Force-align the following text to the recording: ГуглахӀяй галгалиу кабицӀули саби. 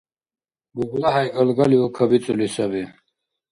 ГуглахӀяй 0.75 1.29
галгалиу 1.35 1.87
кабицӀули 1.95 2.47
саби. 2.55 2.83